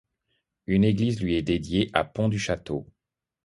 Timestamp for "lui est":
1.21-1.43